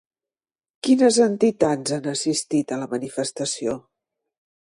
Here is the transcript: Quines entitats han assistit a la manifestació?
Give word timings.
Quines 0.87 1.19
entitats 1.25 1.93
han 1.97 2.09
assistit 2.13 2.75
a 2.77 2.81
la 2.85 2.89
manifestació? 2.97 3.79